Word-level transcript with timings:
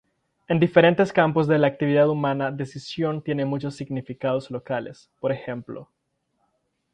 En 0.47 0.59
diferentes 0.59 1.13
campos 1.13 1.47
de 1.47 1.59
la 1.59 1.67
actividad 1.67 2.09
humana, 2.09 2.49
decisión 2.49 3.21
tiene 3.21 3.45
muchos 3.45 3.75
significados 3.75 4.49
locales, 4.49 5.11
por 5.19 5.31
ejemplo 5.31 5.91